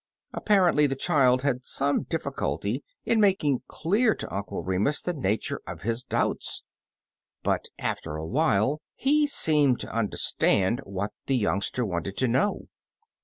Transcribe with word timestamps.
Apparently 0.33 0.87
the 0.87 0.95
child 0.95 1.43
had 1.43 1.63
some 1.63 2.01
difficulty 2.01 2.83
in 3.05 3.21
making 3.21 3.59
clear 3.67 4.15
to 4.15 4.35
Uncle 4.35 4.63
Remus 4.63 4.99
the 4.99 5.13
natiure 5.13 5.59
of 5.67 5.83
his 5.83 6.03
doubts, 6.03 6.63
but 7.43 7.67
after 7.77 8.15
a 8.15 8.25
while 8.25 8.81
he 8.95 9.27
seemed 9.27 9.79
to 9.81 9.95
understand 9.95 10.79
what 10.85 11.11
the 11.27 11.37
youngster 11.37 11.85
wanted 11.85 12.17
to 12.17 12.27
know. 12.27 12.61